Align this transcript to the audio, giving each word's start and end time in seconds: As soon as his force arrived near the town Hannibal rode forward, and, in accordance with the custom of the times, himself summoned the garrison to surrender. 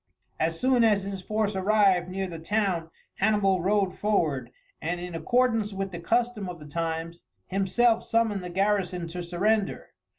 As 0.39 0.59
soon 0.59 0.83
as 0.83 1.03
his 1.03 1.21
force 1.21 1.55
arrived 1.55 2.09
near 2.09 2.25
the 2.25 2.39
town 2.39 2.89
Hannibal 3.17 3.61
rode 3.61 3.95
forward, 3.99 4.49
and, 4.81 4.99
in 4.99 5.13
accordance 5.13 5.73
with 5.73 5.91
the 5.91 5.99
custom 5.99 6.49
of 6.49 6.59
the 6.59 6.65
times, 6.67 7.23
himself 7.45 8.03
summoned 8.03 8.43
the 8.43 8.49
garrison 8.49 9.07
to 9.09 9.21
surrender. 9.21 9.89